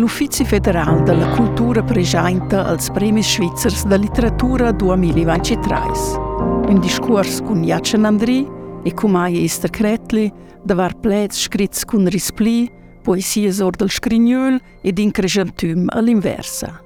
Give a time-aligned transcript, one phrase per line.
[0.00, 6.70] L'Uffizi federale della Cultura presenta als Premis Schweizers della letteratura 2023.
[6.70, 8.48] Un discorso con Jacen Andri
[8.82, 10.32] e con Maia Ester Kretli,
[10.64, 12.72] da var plets scrits con rispli,
[13.02, 16.80] poesie sor del scrignol ed increscentum all'inversa.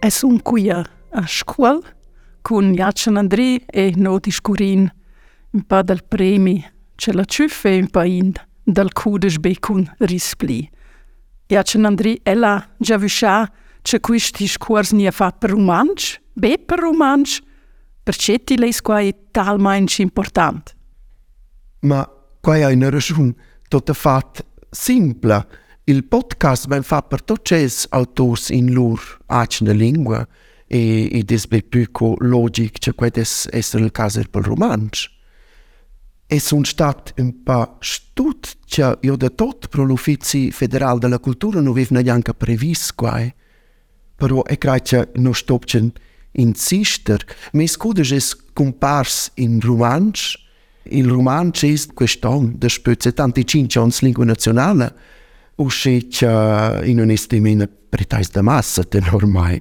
[0.00, 0.82] Es un qui a
[1.26, 1.82] scuol
[2.40, 4.90] con Jacen Andri e no discurin
[5.50, 8.32] un pa del premi c'è la ciuffe un pa in
[8.64, 10.66] dal cudes be con rispli.
[11.50, 13.50] Ja tschen Andri ella già viscia
[13.82, 17.40] che questi scuors ni ha fat per umans, be per umans,
[18.02, 20.74] perché ti leis qua è talmente important.
[21.80, 22.08] Ma
[22.40, 23.34] qua è una ragione
[23.68, 25.44] tutta fat simpla.
[25.84, 30.26] Il podcast ben fa per tutti gli autori in lur acne lingua
[30.68, 35.08] e ed es più logic che quedes essere il caso per romanzo.
[36.32, 41.10] e un në shtatë më pa shtutë që jo dhe totë për në federal dhe
[41.12, 42.92] la kultura në vivë në janë ka previsë
[44.22, 45.90] e kraj që në shtopë që në
[46.40, 46.78] inë
[47.58, 50.24] me isë kodë gjë së këmë parsë inë rumanqë,
[50.96, 54.88] inë rumanqë që isë kështonë dhe qinë që onë lingua nacionale,
[55.60, 56.30] u shi që
[56.88, 59.60] inë në në istimi në pritajës dhe masë të normaj,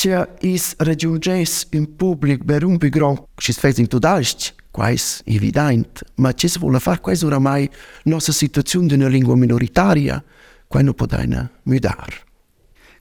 [0.00, 0.22] që
[0.54, 6.80] isë rëgjumë gjësë inë publikë për gronë që isë quais, evident, ma ce se vuole
[6.80, 7.68] fare, quais oramai
[8.04, 10.22] nostra situazione di una lingua minoritaria,
[10.66, 12.24] quai non podaina mudar.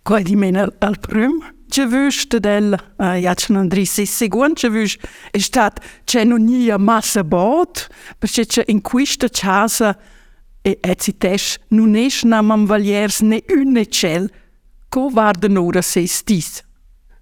[0.02, 1.56] Quai di meno al primo?
[1.70, 4.96] ce vuste del uh, eh, Jacen Andris is segun, ce vus
[5.32, 9.98] è stat c'è non nia massa bot, perché c'è in questa casa
[10.62, 14.32] e etzitesh non es namam valiers ne une cel,
[14.88, 16.64] co varden ora se stis.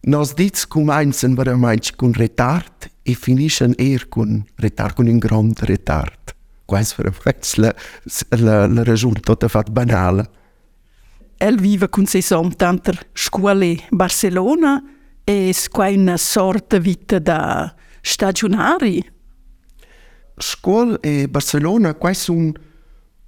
[0.07, 4.43] Nozdiți cum eins în vără mai cu un retard, e finish în aer cu un
[4.55, 6.19] retard, cu un grand retard.
[6.65, 7.33] Cu eins vără mai
[8.29, 10.31] la, la, la tot a fat banală.
[11.37, 14.83] El vive con se som tanter scuole Barcelona
[15.23, 19.13] e qua una sorta vita da stagionari.
[20.37, 22.61] Scuol e Barcelona qua sun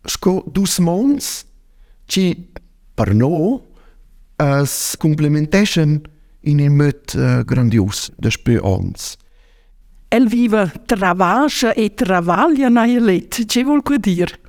[0.04, 1.46] sco dus mons
[2.06, 2.38] ci
[2.94, 3.62] per no
[4.36, 6.02] as complementation
[6.48, 9.16] in un modo eh, grandios da speranza.
[10.10, 14.40] El vive travascia e travaglia nella lette, che vuol dire?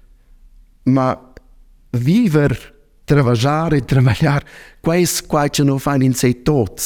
[0.85, 1.21] Ma
[1.91, 4.47] viver, travasciare, travagliare,
[4.81, 6.83] questo qua ce lo fanno in sé tutti.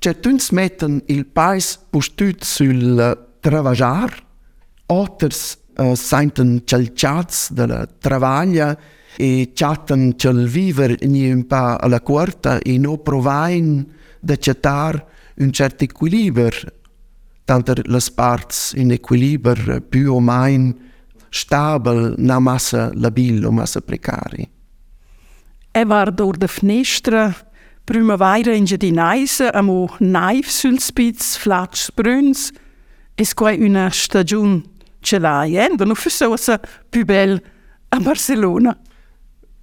[0.00, 4.16] Cioè, tutti mettono il paese postuto sul eh, travasciare,
[4.86, 5.28] altri
[5.76, 8.76] uh, eh, sentono il cazzo della travaglia
[9.16, 13.84] e chatten il vivere in un po' alla corta e non provano
[14.22, 14.38] de
[15.36, 16.50] un certo equilibrio,
[17.44, 20.72] tanto las parts in equiliber più o meno
[21.28, 24.46] stabile, na massa labil o massa precaria.
[25.72, 27.34] E var dor de fnestra
[27.84, 32.52] primavera in giardinaise amo naif sülspitz flatsch brüns
[33.16, 34.62] es quai una stagione
[35.00, 35.74] ce l'hai, e eh?
[35.84, 37.40] Non fosse più bella
[37.88, 38.76] a Barcelona.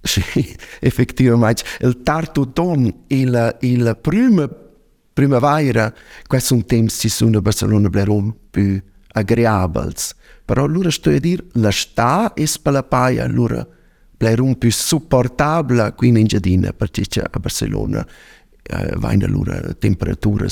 [0.80, 4.48] effettivamente il tarto ton il il prime
[5.12, 5.92] primavera
[6.26, 8.80] questo un tempo ci sono Barcelona blerum più
[9.12, 13.66] agreables però allora sto a dire la sta e spalapai allora
[14.16, 18.06] blerum più supportabile qui in giardino perché c'è a Barcelona
[18.62, 20.48] eh, va in allora temperature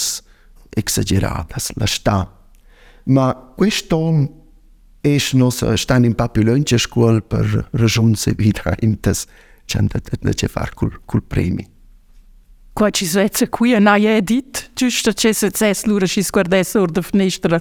[0.69, 2.37] esagerate la sta
[3.05, 3.97] ma questo
[5.07, 9.43] e shë nësë është tani në papilojnë që shkuallë për rëzhonë se vita imë tësë
[9.71, 11.67] që në të të të të që farë kur prejmi.
[12.79, 15.63] Kua që zë e kuja në aje e ditë, që shë të që se të
[15.65, 17.61] zesë lura që i skuardesë orë dë fënështërë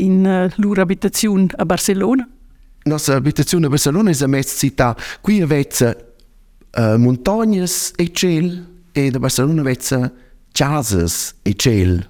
[0.00, 2.26] inë lura abitacionë a Barcelona?
[2.88, 4.92] Nësë abitacionë a Barcelona i zë mesë si ta
[5.24, 5.92] kuja vecë
[7.04, 10.00] montonjës e qëllë edhe Barcelona vecë
[10.56, 12.09] qazës e qëllë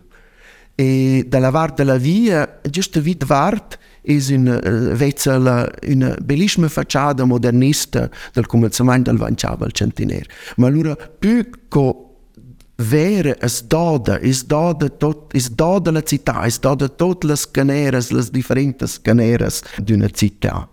[0.80, 6.16] E dalla Wart della Via, just wie die Wart ist in äh, eh, Wetzel, in
[6.22, 10.24] bellissima facciata modernista del cominciamento del XX centenario.
[10.56, 11.94] Ma allora più che
[12.76, 18.08] vere es dode, es dode tot, es dode la città, es dode tot las caneras,
[18.10, 20.66] las differentes caneras d'una città.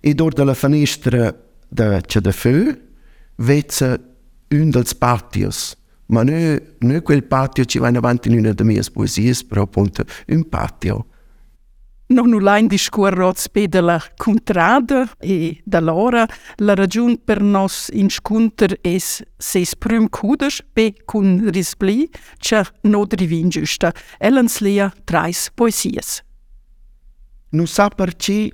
[0.00, 1.32] E dort dalla finestra
[1.68, 2.74] de Cedefeu
[3.36, 3.96] vezza
[4.50, 5.76] un dels patios
[6.10, 10.04] ma noi, noi quel patio ci vanno avanti in una delle mie poesie, però appunto
[10.28, 11.04] un patio.
[12.06, 16.26] Non nullain di scuarroz pe de la contrada e da l'ora
[16.56, 22.08] la ragiun per nos in scunter es ses prüm cudes pe cun rispli
[22.40, 23.92] cia nodri vin giusta.
[24.18, 26.20] Ellens lea trais poesies.
[27.50, 28.52] Nu sa perci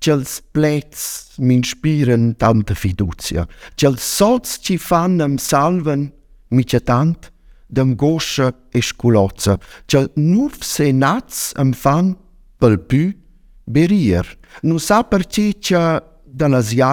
[0.00, 3.46] Cels plets m'inspiren tanta fiducia.
[3.76, 6.06] Cels sots ci fan am salven
[6.50, 7.30] miqetant,
[7.70, 9.54] dëmgoshë e shkulotësë,
[9.90, 12.14] që nuf se natsë më thanë
[12.60, 13.02] pëlpy
[13.74, 14.34] berirë,
[14.66, 15.82] nusa për që që
[16.30, 16.90] dë nëzja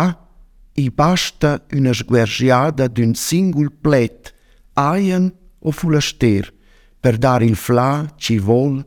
[0.83, 1.51] i bashtë
[1.81, 4.35] në shgwerëzja dhe dë në singul pletë,
[4.83, 5.31] ajen
[5.67, 6.53] o fulështerë,
[7.01, 7.89] për darin fla
[8.19, 8.85] që i volë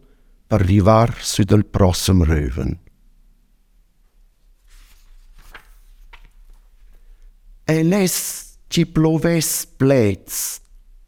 [0.50, 2.72] për rivar së dëllë prosëm rëvën.
[7.70, 10.40] E lesë që i ploves pletës,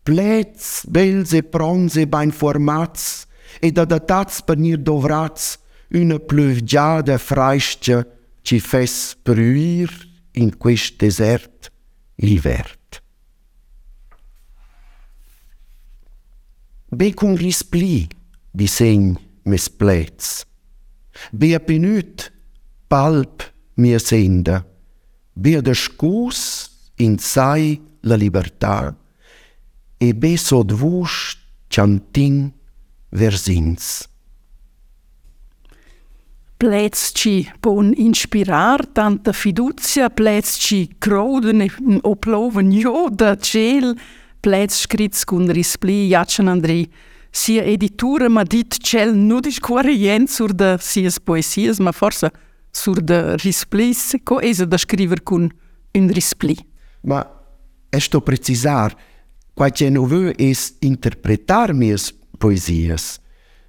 [0.04, 3.26] Plätz, belze, Bronze, Bein formați,
[3.60, 3.98] e da
[4.44, 5.58] pe nir dovrați,
[5.90, 6.60] una une
[7.00, 8.06] de fraiște,
[8.40, 9.90] ci fes pruir
[10.30, 11.72] in quest desert
[12.14, 13.02] livert.
[16.88, 18.06] Be cum rispli,
[18.50, 20.44] disegn mes plätz,
[21.32, 22.32] Be penut,
[22.86, 24.66] palp mia senda.
[25.32, 28.96] Be de scus in sei la libertad.
[30.02, 31.36] e beso dvush
[31.70, 32.50] qantin
[33.14, 34.08] verzins.
[36.58, 41.68] Plec qi po në inspirar tante fiducia, plec qi krodën e
[42.10, 43.88] oplovën jo dhe qel,
[44.42, 46.80] plec shkrit s'ku në rispli, ja që në
[47.42, 51.78] si e editurë ma dit qel në dish kuare jenë sur dhe si e poesies,
[51.78, 52.30] ma forse
[52.74, 55.50] sur dhe rispli, se ko e zë dhe shkriver kun
[55.94, 56.56] në rispli.
[57.06, 57.22] Ma,
[57.92, 59.08] eshto precizar, uh,
[59.62, 60.46] quaj që në vëjë e
[60.88, 62.08] interpretar mes
[62.42, 63.02] poesijës,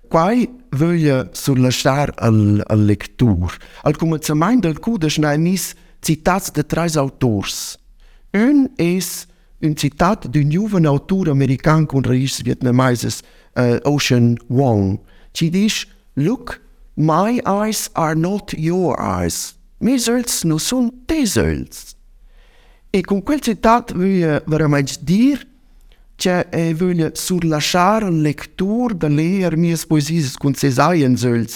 [0.09, 3.53] quaj vëjë së lështar al lektur.
[3.85, 5.67] Al këmë të mëjnë dëllë ku dësh në emis
[6.03, 7.59] citatës dë trajës autors.
[8.33, 8.89] Ön e
[9.61, 14.95] në citatë dë njëvën autor amerikanë kënë rëjës vjetë uh, eh, Ocean Wong,
[15.37, 15.85] që dish,
[16.17, 16.57] look,
[16.97, 19.53] my eyes are not your eyes.
[19.77, 21.85] Me zëllës në sunë të zëllës.
[22.97, 25.51] E kënë këllë citatë vëjë vërëmajtë dirë
[26.23, 31.17] që e vëllë sur la sharë në lektur dhe në lejër mjës poezisës kënë cezajën
[31.19, 31.55] zëllës.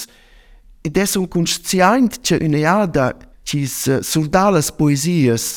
[0.87, 3.07] E desu në kënë shëtësjajnët që në jada
[3.47, 5.47] që isë sur dalës poezijës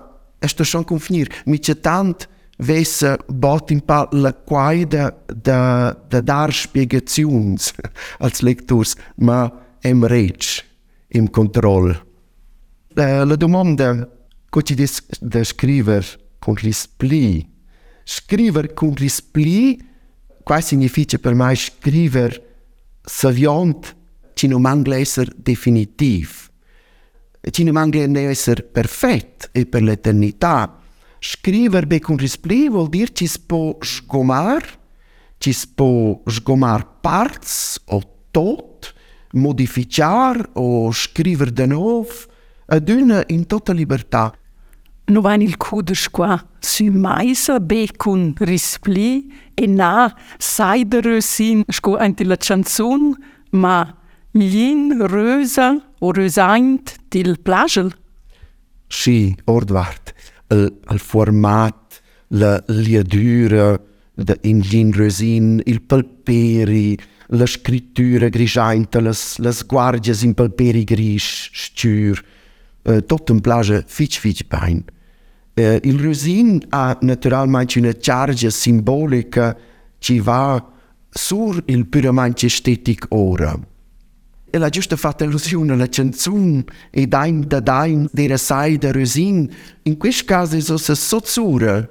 [0.45, 2.25] është të shonë kënë fënjirë, mi që tantë,
[2.59, 2.99] wees
[3.39, 5.09] baut in pa la quai da,
[5.41, 7.71] da, da dar spiegazions
[8.23, 9.47] als lectors, ma
[9.81, 10.43] em reg,
[11.15, 11.93] im control.
[12.95, 14.07] La, la domanda
[14.49, 16.03] co ci des da scriver
[16.39, 17.45] con ris pli.
[18.03, 19.79] Scriver con ris pli,
[20.59, 22.41] significa per mai scriver
[23.05, 23.95] saviont,
[24.33, 26.49] ci non mangla esser definitiv.
[27.51, 30.78] Ci non mangla ne esser perfett e per l'eternità,
[31.21, 34.65] scriverbe con rispli vuol dire ci si può sgomar,
[35.37, 38.01] ci si può sgomar parts o
[38.31, 38.93] tot,
[39.31, 42.07] modificare o scrivere de nuovo,
[42.67, 44.33] ad una in tutta libertà.
[45.05, 51.97] Non vain il cudes qua si maisa be cun rispli e na saidere sin sco
[51.97, 53.15] anti la chanson
[53.51, 53.81] ma
[54.33, 57.89] lin rösa o rösaint til plagel.
[58.87, 60.13] Sì, ordvart.
[60.85, 63.79] al, format la lia de
[64.13, 64.33] da
[64.93, 72.19] resin il palperi la scrittura grigia inta las las guardie palperi gris stür
[73.05, 74.83] tot un plage fitch fitch pain
[75.81, 79.55] il resin a natural ma charge simbolica
[79.99, 80.65] ci va
[81.09, 83.57] sur il puramente estetic ora
[84.51, 89.47] E la giusta fatta allusione alla canzone e dain da dain de rasai da rosin,
[89.83, 91.87] in questo caso è una sozzura.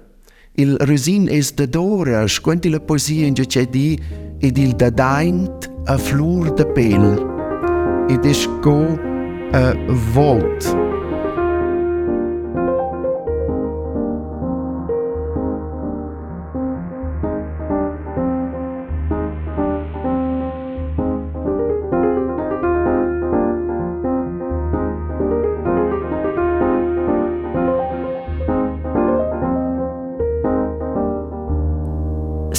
[0.57, 3.97] Il rosin è da dora, squanti la poesia in c'è di,
[4.39, 5.49] ed il da dain
[5.85, 8.07] a flur da pel.
[8.11, 8.99] Ed è sco
[9.53, 9.73] a
[10.13, 10.88] volt.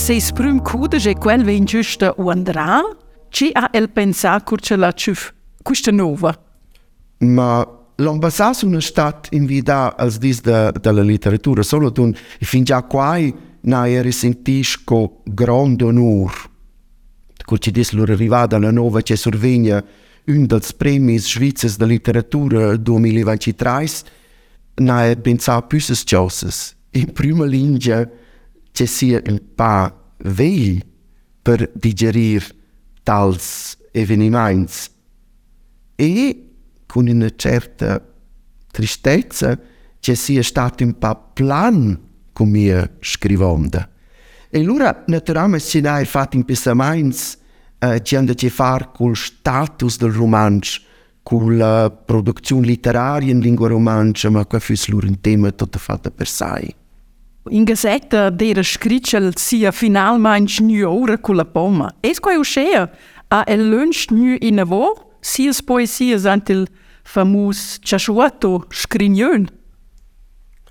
[0.09, 2.81] se i sprym kude že quel vein giusta u andrà,
[3.29, 6.33] ci a el pensà cur ce la ciuf, custa nova?
[7.17, 7.61] Ma
[7.95, 11.03] l'ambassà su una stat invida als dis da, da la
[11.61, 16.49] solo tun i già quai na e risentisco grondo onur.
[17.45, 19.83] Cur ci dis lur arrivada la nova ce survegna
[20.25, 23.87] un dels premis svizzes da literatura 2023,
[24.77, 26.73] na e pensà pusses ciosses.
[26.93, 28.09] In prima lingua,
[28.77, 29.71] që si e në pa
[30.39, 30.79] vej
[31.45, 32.49] për digjerir
[33.07, 34.81] tals e vini majnës
[35.99, 36.09] e
[36.91, 37.95] kuni në qertë
[38.77, 39.53] trishtetësë
[40.05, 41.95] që si e shtatim pa plan
[42.38, 43.85] ku mi e shkrivom dhe
[44.55, 47.23] e lura në të rames që na e fatin pisa majnës
[47.79, 50.77] që janë dhe që farë kul status dhe rumanës
[51.29, 51.61] kul
[52.09, 56.31] produksion literarje në lingua rumanës ma më ka fys lurën temë të të fatë për
[56.35, 56.78] sajë
[57.48, 61.89] In gazzetta d'era scricel sia finalmein gnü ora culla pomma.
[62.03, 62.91] Es quai uschea
[63.31, 64.91] a el lunch gnü in avò,
[65.24, 66.65] sias poesias ant il
[67.03, 69.48] famus ciasciuato scrignön.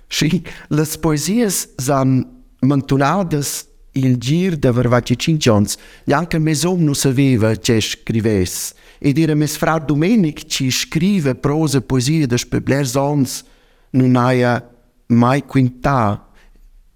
[0.07, 2.23] Sì, las poesias san
[2.61, 8.73] mantunadas il gir de varvaci cincions, neanche mesom nu saveva ce scrives.
[8.99, 13.43] Ed era mes frau Domenic ci scrive prosa poesia des peblers ons,
[13.91, 14.61] nun aia
[15.07, 16.28] mai quintar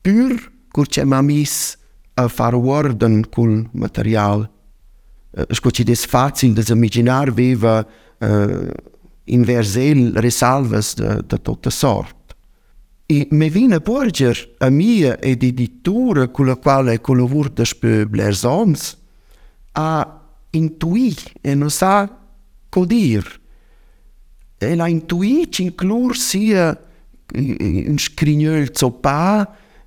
[0.04, 0.38] pyrë
[0.76, 1.82] kur që më amisë
[2.22, 4.46] a faruar dhe kul material.
[5.50, 8.58] Shko që disë facin dhe zë miqinar vive uh,
[9.34, 12.20] inverzel risalves dhe, dhe të të sort.
[13.14, 17.94] I me vinë përgjër a mija e diditurë kullë kuala e kullë vurë të shpë
[18.14, 18.86] blerëzons,
[19.74, 20.06] a
[20.56, 21.12] intui
[21.44, 21.96] e nësa
[22.74, 23.34] kodirë.
[24.64, 29.18] E la intui që në si në shkrinjëllë co pa,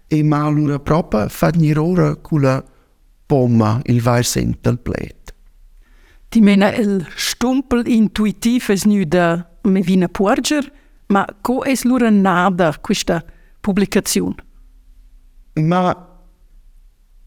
[0.09, 2.55] e malura propa fat njërora rora kula
[3.29, 5.33] poma il vajse in tëll plet.
[6.31, 9.25] Ti mena el stumpel intuitiv es një
[9.67, 10.63] me vina puarger,
[11.11, 13.21] ma ko es lura nada kushta
[13.63, 14.35] publikacion?
[15.59, 15.85] Ma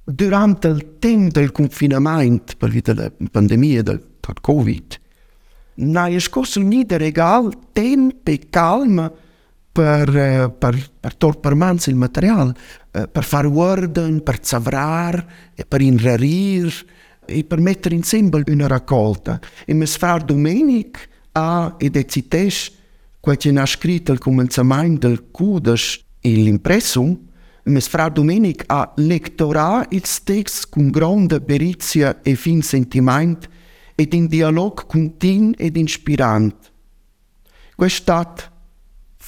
[0.05, 4.95] durante il tem del confinament per vita la pandemia del tot covid
[5.79, 9.05] na esco sul nidere gal tempe calma
[9.79, 12.53] Eh, per, per, per tor per mans il materiale,
[12.91, 15.25] eh, per far ordine, per savrar,
[15.67, 16.74] per inrarir
[17.25, 19.39] e per mettere insieme una raccolta.
[19.65, 21.00] E mi far domenica
[21.31, 22.74] a ed ezites
[23.21, 27.17] quel ha scritto il cominciamento del Cudes e l'impressum,
[27.63, 33.48] mi far domenica a lectorà il text con grande perizia e fin sentimento
[33.95, 36.67] ed in dialog continu ed inspirante.
[37.75, 38.49] Questa è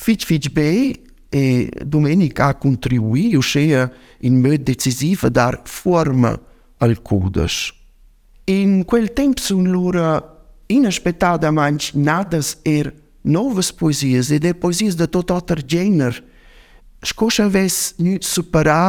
[0.04, 0.92] Fit Fit B
[1.32, 6.42] e Domenic a cheia uschea in decisivo decisiva dar forma
[6.80, 7.72] al codas.
[8.46, 10.18] In quel temp sun lura
[10.68, 12.88] inesperadamente manch nadas er
[13.34, 16.14] novas poesias e er poesias de tot otter gener.
[17.10, 18.82] Scosch aves nüt supera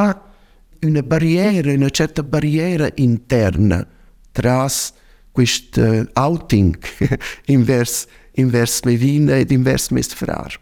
[0.82, 3.84] una barriera, una certa barriera interna
[4.36, 4.94] tras
[5.32, 6.74] quist eh, outing
[7.46, 8.06] em verso
[8.40, 10.58] in vers mevina ed in vers mestfrar.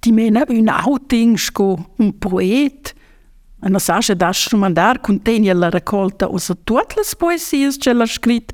[0.00, 0.96] ti me në bëjnë ahu
[1.42, 1.66] shko
[2.00, 2.94] në poet,
[3.60, 7.78] në sa da shumë ndarë, kun të një lë rekolta ose të tuat lës poesijës
[7.82, 8.52] që lë shkrit,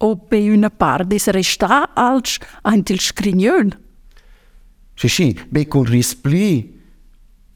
[0.00, 3.70] o bëjnë në parë, dhe së rejshta alëq a në të lë shkri njërën.
[4.98, 6.48] Shë shi, bëj kun rispli,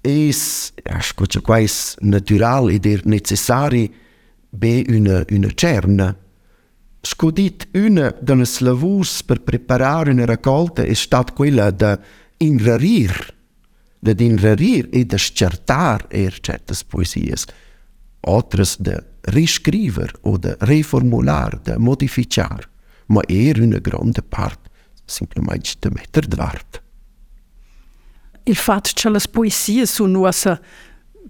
[0.03, 3.85] e së, e këtë që kajsë në tyral, e dhe necesari,
[4.55, 6.11] bëjnë në qërënë.
[7.03, 11.97] Shko ditë në dë në slëvus për prepararën e rekolta, e shtatë kujla dhe,
[12.43, 13.31] inrarir,
[14.03, 17.47] da inrarir e da scertar er certas poesias,
[18.27, 22.69] otras da riscriver o da reformular, da modificar,
[23.09, 24.59] ma er una grande part
[25.07, 26.81] simplemente da metter d'art.
[28.45, 30.61] Il fatto che le poesie sono nostre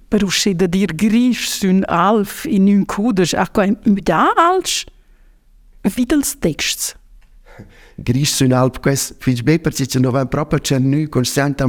[0.09, 4.87] per uscire da dir grisch sun alf in un kudes, a quae da alsch,
[5.85, 6.95] videls texts.
[8.09, 11.09] grish sy në alpë kësë fiqbej për që që në vajnë propër që në një
[11.15, 11.69] konsent të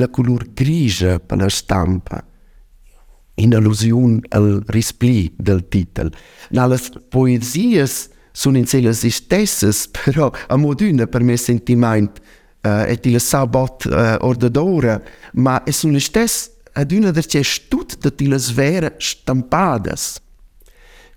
[0.00, 2.22] lë kulur grishë për në shtampa
[3.44, 6.08] in alluzion al rispli del titel.
[6.56, 7.96] Në alës poezijës
[8.36, 12.12] su në cilës i shtesës, però a mu dynë për me sentimajnë
[12.64, 14.98] eh, e ti lë eh, ordëdore,
[15.34, 20.08] ma e su në shtesë a dynë dhe që shtut të ti lë zverë shtampadës.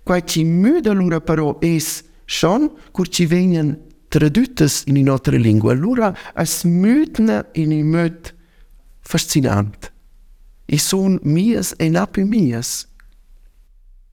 [0.08, 3.74] Kua që i më dëllurë për o esë shonë kur që i venjen
[4.10, 5.72] tradutas in un'altra lingua.
[5.72, 8.30] Allora è smutna in un modo
[9.00, 9.92] fascinante.
[10.66, 12.86] E sono mias e napi mias.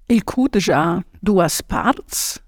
[0.06, 2.40] Il cudes ha due parti.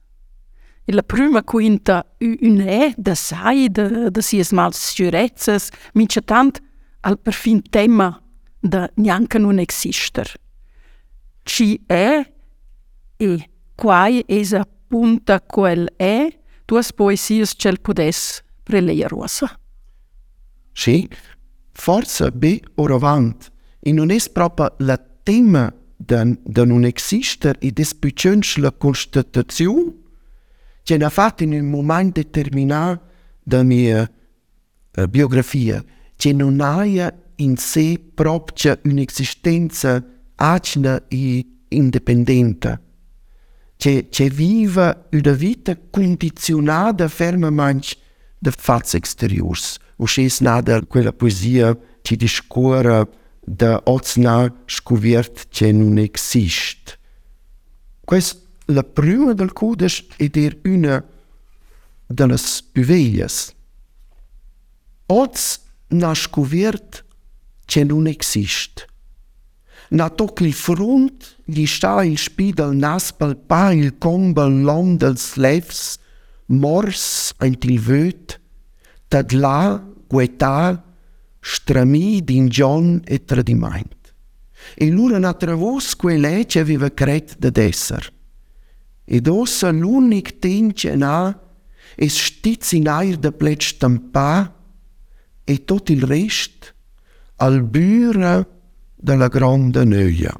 [0.85, 6.59] E la prima quinta un'è ne, da sai, da si es mal sicurezas, mince tant
[7.01, 8.19] al perfin tema
[8.59, 10.27] da neanche non exister.
[11.43, 12.31] Ci è
[13.17, 16.38] e quai es appunta quel è
[16.69, 19.47] tuos poesias cel podes preleia ruosa.
[20.73, 21.07] Sì,
[21.71, 23.49] forse be orovant,
[23.79, 29.89] e non es proprio la tema den, den un exister e des bütschönsch la constatazion,
[30.83, 33.01] che ne fatto in un momento determinat,
[33.43, 35.83] da mia uh, uh biografia,
[36.15, 40.03] che non aia in sé un un'esistenza
[40.35, 42.81] acina e independentă.
[43.79, 47.93] që që viva u dhe vite kondicionat dhe ferme manq
[48.43, 51.73] dhe fatës exteriors U shes nga dhe kërë poezia
[52.07, 52.99] që di shkore
[53.59, 54.37] dhe ots nga
[54.71, 56.45] shkuvjert që në në la
[58.09, 58.35] Kësë
[58.75, 60.95] del prymë dhe lë kodës e dhe rë une
[62.17, 63.37] dhe në spyvejës.
[65.13, 65.45] Otës
[65.99, 67.03] nga shkuvjert
[67.69, 67.99] që në
[69.91, 75.97] Natokli frunt listail spidel naspel pail combel londel slevs
[76.45, 78.35] mors ein tilvöt
[79.09, 80.77] tadla guetal
[81.41, 83.97] strami din John e tradimaint.
[84.77, 88.11] E lura na travos que lece vive cret de desser.
[89.09, 91.33] Ed ossa l'unic tince na
[91.97, 94.53] es stitz in air de plet stampa
[95.49, 96.75] e tot il rest
[97.41, 98.37] al büra
[98.99, 100.35] della grande noia.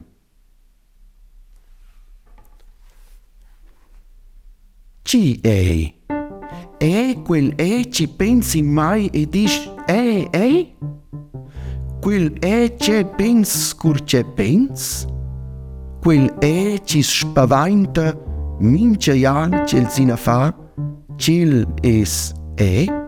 [5.01, 5.93] Ci è.
[6.81, 10.75] E quel E ci pensi mai e dici E, E?
[11.99, 15.05] Quel E ci pens cur ci pens?
[16.01, 18.15] Quel E ci spaventa
[18.59, 20.55] mince ial cel sina fa?
[21.17, 23.07] Cil es E?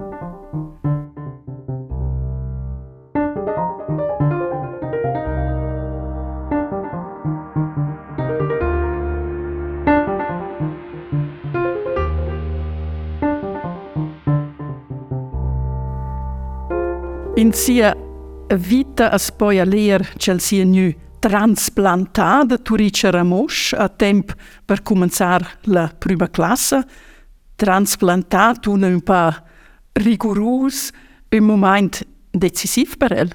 [17.56, 17.96] sia
[18.56, 24.34] vita a spoia leer cel sia nu transplantada Turice Ramosch a temp
[24.66, 26.82] per començar la prima classe,
[27.56, 29.44] transplantat un un pa
[29.94, 30.90] rigorus,
[31.30, 33.30] un moment decisiv per el.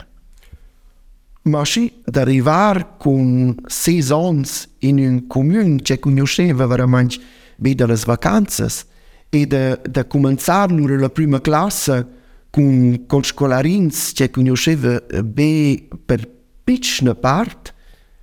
[1.42, 7.18] Ma sì, d'arrivar con sei ans in un comune che conosceva veramente
[7.56, 8.84] bene le vacanze
[9.30, 12.15] e de da cominciare la prima classe
[12.56, 16.26] kun, con scolarins che conosceva eh, be per
[16.64, 17.74] piccina parte,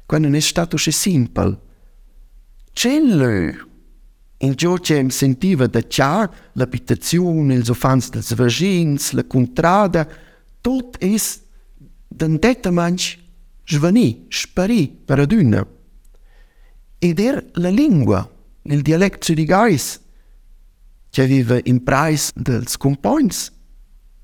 [0.08, 1.56] quando è stato così simple.
[2.74, 3.56] C'è lui.
[4.38, 10.06] In ciò che mi sentiva da ciar, l'abitazione, il sofans dels vagins, la contrada,
[10.60, 11.15] tutto è
[12.08, 13.17] d'andetta manch
[13.65, 15.65] svanì, sparì per aduna.
[16.98, 18.28] Ed era la lingua,
[18.63, 20.02] il dialetto di Gais,
[21.12, 23.30] che aveva in price dels compagni,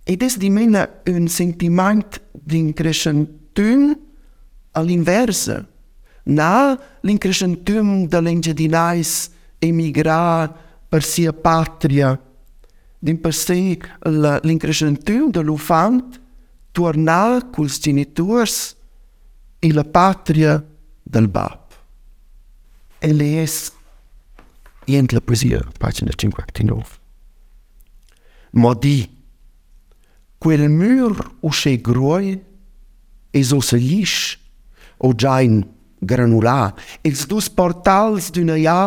[0.09, 3.97] Het is die mensen hun sentiment din crescentun
[4.71, 5.65] all'inversa.
[6.23, 10.51] Na de dall'ingedinais emigrar
[10.89, 12.19] per a patria,
[12.99, 13.77] din per se
[14.43, 16.17] l'increscentum dall'ufant
[16.71, 18.75] tornar os genitores
[19.61, 20.57] e la patria
[21.03, 21.59] del bab.
[23.01, 23.71] Ele es
[24.89, 26.97] Jent la poesia, pagina 5, 9.
[28.53, 29.05] Modi
[30.39, 32.29] ku e lëmyrë u shej gruaj,
[33.35, 34.39] e zosë lishë,
[35.05, 35.61] o gjajnë
[36.09, 36.57] granula,
[37.03, 38.79] e zdu sportalës dy në ja,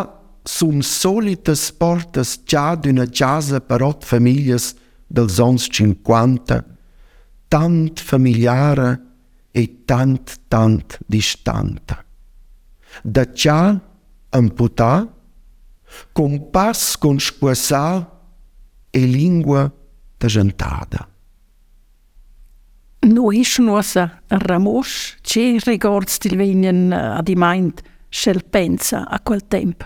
[0.48, 4.72] su më solit të sportës qa dy në qazë për otë familjes
[5.12, 6.58] dëll zonës cinquanta,
[7.52, 8.88] tant familjare
[9.52, 12.00] e tant tant distanta.
[13.04, 13.60] Da qa
[14.42, 14.90] më puta,
[16.16, 17.84] kom pas kon shkuesa
[18.92, 19.66] e lingua
[20.18, 21.12] të zhëntada.
[23.06, 24.92] Nu ish nuasa Ramosh,
[25.26, 27.82] që i rigord stilvenjen adimajnë
[28.14, 29.82] shelpenca a quel temp?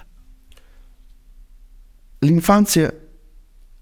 [2.20, 2.90] L'infanzia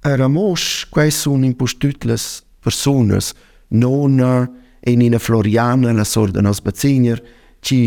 [0.06, 3.32] a Ramosh, kua i sun in pushtytles personës,
[3.74, 4.44] nona
[4.84, 7.18] e nina Floriana, la sorda nos bacinjer,
[7.64, 7.78] që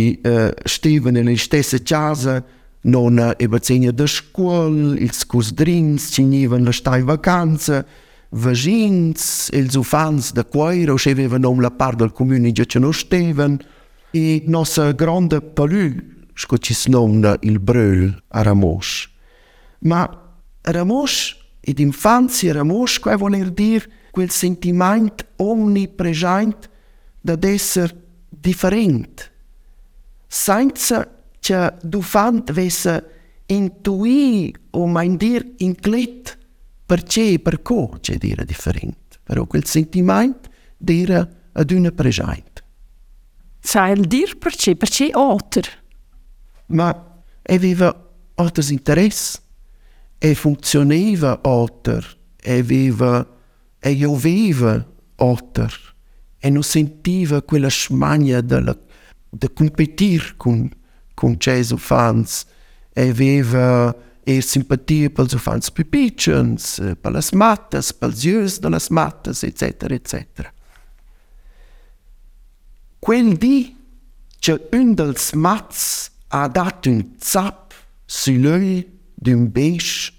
[0.67, 2.41] steven in e në shtese qaza,
[2.88, 7.83] nona e bacinjer dhe shkull, il skus drins, që njivën lështaj vakanca,
[8.31, 12.81] vëzhinës, ilë zufanës dhe kuajrë, është e vëve në më lëpardë lë komunë gjë që
[12.83, 13.57] në shteven,
[14.17, 15.83] i nësë grande pëllu,
[16.37, 18.93] shko që së në në ilë brëllë a rëmosh.
[19.89, 20.01] Ma
[20.67, 21.19] rëmosh,
[21.67, 26.67] i dim fanë si rëmosh, kuaj vëllë e rëdirë, kuaj sentimajnët omni prejajnët
[27.27, 27.93] dhe desër
[28.43, 29.27] diferent.
[30.27, 30.99] Sajnët se
[31.47, 32.95] që du fanët vëse
[33.53, 36.37] intuji o majndirë inkletë,
[36.88, 42.63] perché e per come c'è dire differente, però quel sentimento dire ad una presente.
[43.60, 45.69] Sai il dire perché, perché altro?
[46.67, 47.93] Ma aveva
[48.36, 49.38] altri interessi,
[50.17, 52.02] e funzionava altro,
[52.38, 53.36] e aveva,
[53.80, 55.67] e io gioveva altro,
[56.38, 58.76] e non sentiva quella smania della,
[59.30, 60.69] di competire con,
[61.13, 62.45] con Gesù Fans,
[62.93, 69.39] e aveva e simpatia pels ufans pipichens, eh, pelas matas, pels jös de las matas,
[69.47, 70.51] eccetera, eccetera.
[72.99, 73.73] Quel di
[74.39, 77.71] che un dels mats ha dato un zap
[78.05, 78.83] sull'olio
[79.15, 80.11] di un pesce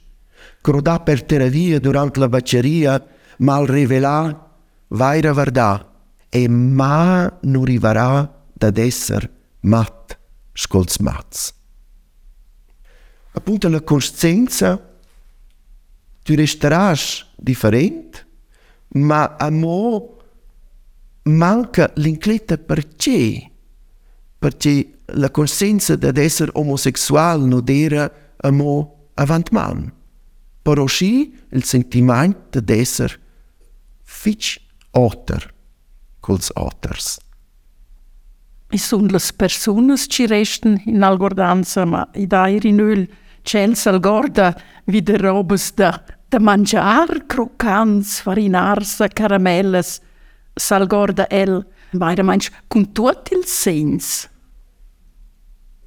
[0.63, 3.05] crodà per terra via durante la bacceria,
[3.39, 4.53] mal rivelà, a
[5.33, 5.85] vardà,
[6.31, 10.17] e mai non arriverà ad essere mat,
[10.55, 11.53] scolz mats
[13.39, 14.79] appunto una coscienza,
[16.23, 16.99] tu resterai
[17.37, 18.27] differente,
[18.89, 20.17] ma a mo
[21.23, 23.51] manca l'incletta perché?
[24.39, 29.93] Perché la coscienza di essere omosessuale non era a mo avanti man,
[30.63, 33.19] però sì il sentimento di essere
[34.03, 35.55] fitch otter,
[36.21, 37.19] cols otters.
[38.71, 43.09] E sono le persone che restano in algordanza, ma i dairi nul.
[43.51, 50.03] Chelsea Gorda vide robes da, da mangiar, crocans, farinarsa, caramellas.
[50.59, 51.63] Salgorda el,
[51.97, 54.27] vaira mensch, cun tuot il sens.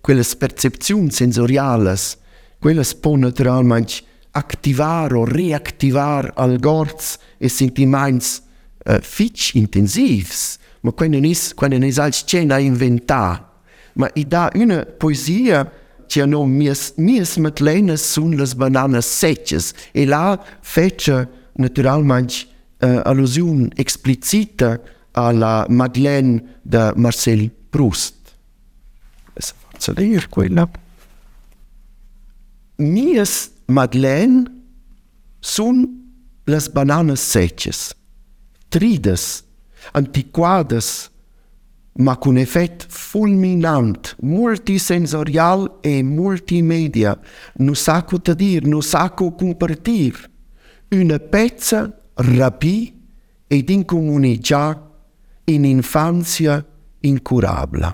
[0.02, 2.18] Quelles percepzioni sensoriales,
[2.60, 8.42] quelles po naturalmente activar o reactivar al gorz e sentiments
[8.88, 13.52] uh, fitch intensivs, ma quando nis, quando nis alts cena inventà.
[13.94, 15.68] Ma i da una poesia
[16.12, 20.38] që në mjes, mjesme të lejnë sun lës bananës seqës, e la
[20.74, 21.22] feqë
[21.62, 24.74] naturalmente uh, äh, allusion explicita
[25.20, 28.36] alla Madeleine de Marcel Proust.
[29.40, 30.68] Se forza leer quella.
[32.82, 34.48] Mies Madeleine
[35.46, 35.84] sun
[36.50, 37.92] las bananas seches,
[38.74, 39.44] trides,
[39.96, 41.11] antiquadas,
[42.00, 47.16] ma kun efekt fulminant, multisenzorial e multimedia,
[47.60, 50.22] në saku të dirë, në saku kumpërtiv,
[50.96, 51.82] unë pecë
[52.38, 52.76] rapi
[53.52, 54.64] e din komuni gja
[55.52, 56.62] in infanzia
[57.08, 57.92] incurabla.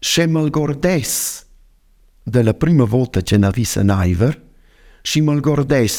[0.00, 1.16] Shemëll gordes
[2.24, 4.38] dhe la prima volta që në visë në ajver,
[5.10, 5.98] shemëll gordes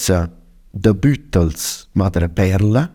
[0.71, 1.67] dhe bytëls
[1.99, 2.87] madre perla,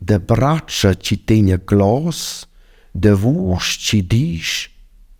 [0.00, 2.46] de braća čitenja glas,
[2.94, 4.70] de vošći diš,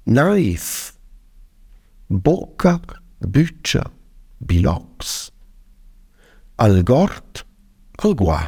[0.04, 0.92] naif,
[2.08, 2.78] boka,
[3.20, 3.82] byća,
[4.38, 5.30] biloks.
[6.56, 7.44] Al gort,
[8.02, 8.40] al gua.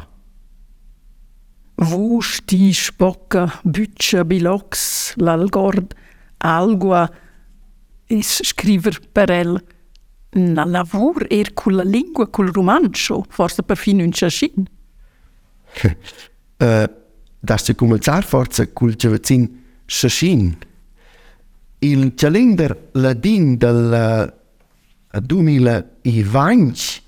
[1.77, 4.79] Vuš, diš, boka, byća, biloks,
[5.17, 5.95] l'algord,
[6.39, 7.07] algua,
[8.09, 9.31] es scriver per
[10.33, 14.65] Na lavur er cul la lingua, cul romancio, forse per fin un ciascin
[17.39, 19.49] da se cumalzar forza cul cevacin
[19.85, 20.55] Shashin.
[21.79, 24.33] Il calendar ladin del
[25.25, 27.01] 2020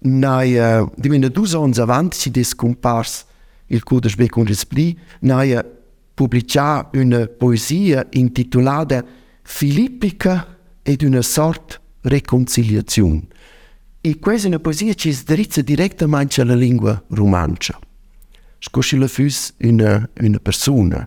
[0.00, 3.26] nai uh, diventa dus ons avant si des compars
[3.66, 5.62] il codes be con respli nai uh,
[6.14, 9.04] publica una poesia intitolada
[9.42, 13.26] Filippica ed una sort reconciliazione.
[14.08, 17.78] i questa poesia ci drizza direttamente alla lingua romancia.
[18.58, 21.06] Scusi la fus una, una persona.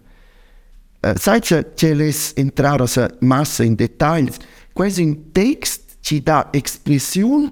[1.00, 1.96] Uh, sai che c'è
[2.36, 4.30] entrare a massa in dettagli.
[4.72, 7.52] Questo in text ci dà espressione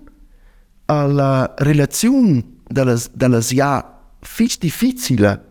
[0.86, 3.84] alla relazione della, della sia
[4.62, 5.46] difficile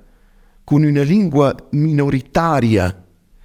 [0.62, 3.02] con una lingua minoritaria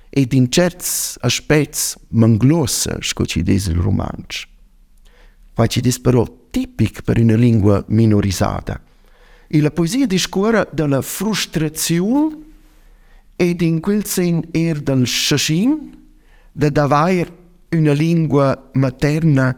[0.09, 0.85] ed in certi
[1.21, 4.51] aspetti manglosa, scusi, il romanzo
[5.81, 8.81] disparò tipic per una lingua minorizzata.
[9.47, 12.37] E la poesia discorre della frustrazione
[13.35, 15.91] ed in quel senso er del Shashin,
[16.51, 17.25] da davai
[17.69, 19.55] una lingua materna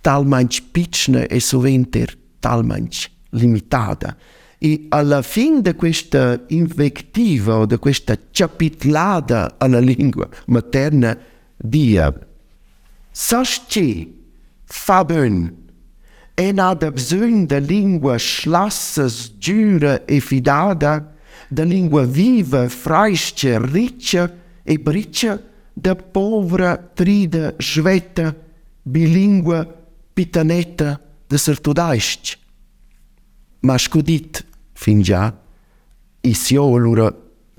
[0.00, 4.16] talmanc piccina e soventer talmanc limitata.
[4.58, 11.18] E alla fine di questa invectiva o di questa capitolata alla lingua materna,
[11.56, 12.12] dia,
[13.10, 14.21] sasci
[14.72, 15.38] fabën,
[16.40, 20.94] e na dhe bëzën dhe lingua shlasës gjyre e fidada,
[21.52, 24.24] dhe lingua vive frajshqe rriqe
[24.72, 25.34] e briqe
[25.82, 28.30] dhe povra tride zhvete
[28.88, 29.60] bilingua
[30.16, 30.90] pitanete
[31.28, 32.38] dhe sërtudajsh.
[33.66, 34.40] Ma shkudit,
[34.82, 35.26] finja,
[36.26, 37.10] i sjo lura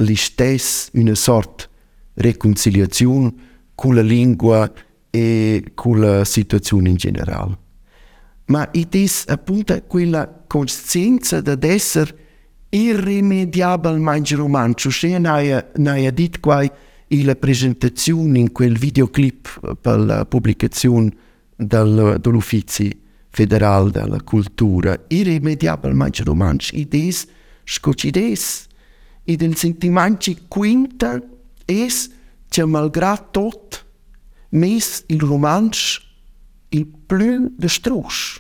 [0.02, 0.66] lishtes
[0.98, 1.68] një sort
[2.26, 3.30] rekonciliacion
[3.78, 4.66] ku lë lingua
[5.16, 7.56] e con la situazione in generale.
[8.46, 12.18] Ma it appunto quella coscienza di essere
[12.70, 14.74] irrimediabilmente romano.
[14.74, 15.20] Cioè,
[15.76, 16.68] noi detto qua
[17.08, 21.12] la presentazione in quel videoclip per la pubblicazione
[21.56, 22.90] del, dell'Uffizio
[23.30, 26.58] federale della cultura, irrimediabilmente romano.
[26.72, 27.28] It is
[27.66, 28.66] scocidese
[29.24, 31.22] e del sentimento quinta
[31.66, 32.10] es,
[32.50, 33.83] che malgrado tutto
[34.54, 36.00] messo il romanzo
[36.70, 38.40] il più destrusso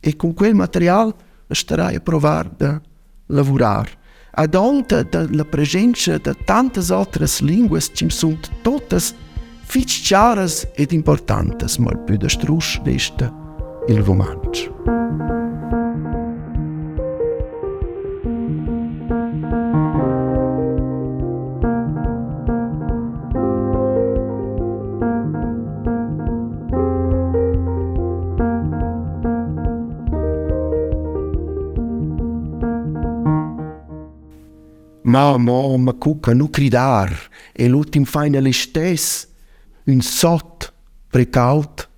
[0.00, 1.14] e con quel materiale
[1.48, 2.80] starai a provare a
[3.26, 4.00] lavorare.
[4.34, 8.96] Ad onta della presenza di tante altre lingue che sono tutte
[9.66, 9.84] più
[10.74, 13.32] ed importanti, ma il più destrusso resta
[13.88, 15.40] il romanzo.
[35.12, 37.12] Ma, mo, ma cuca, nu cridar.
[37.54, 39.28] E l'ultim fain el stes,
[39.84, 40.68] Un sot
[41.10, 41.88] precaut.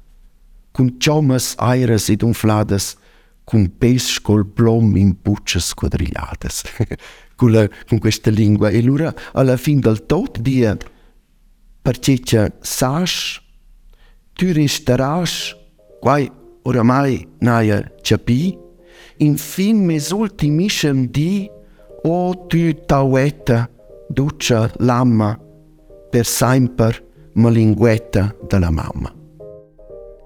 [0.72, 2.96] cum ciomas aeras ed unfladas.
[3.44, 6.62] cum pesci col plom in buccias quadrigliadas.
[7.37, 7.50] cu
[7.88, 8.70] con questa lingua.
[8.70, 10.74] E allora, alla fin del tot, dia,
[11.83, 13.40] perché che sash,
[14.33, 15.55] tu restaras,
[16.00, 16.29] quai
[16.62, 18.59] oramai naia ciapi,
[19.18, 21.48] in fin mes ultimisem di,
[22.06, 23.66] o tu tauetta,
[24.08, 25.38] duce lamma,
[26.10, 27.02] per sempre
[27.34, 29.12] ma linguetta della mamma.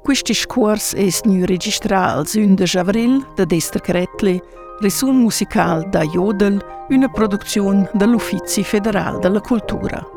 [0.02, 4.40] Questo discorso è nu registrato il 11 avril da Dester Cretli,
[4.80, 10.16] risun musicale da Jodel, una produzione dell'Uffizi Federale della Cultura.